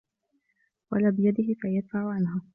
وَلَا 0.91 1.09
بِيَدِهِ 1.09 1.53
فَيَدْفَعُ 1.61 2.09
عَنْهَا 2.13 2.41